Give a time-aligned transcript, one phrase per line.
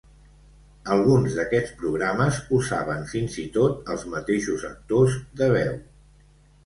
[0.95, 5.81] Alguns d'aquests programes usaven fins i tot els mateixos actors de veu.